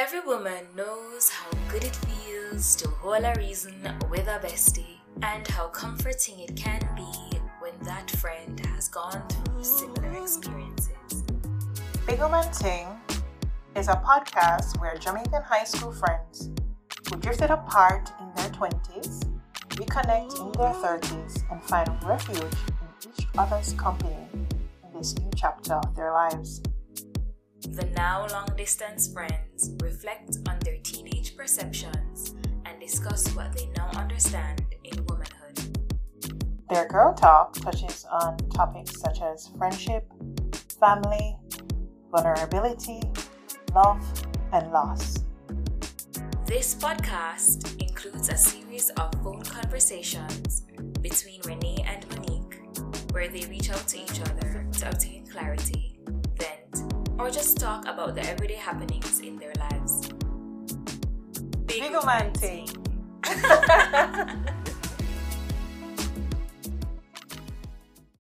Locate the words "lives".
26.10-26.62, 59.58-59.79